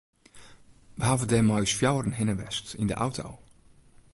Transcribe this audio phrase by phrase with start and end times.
[0.97, 3.27] We hawwe dêr mei ús fjouweren hinne west yn de auto.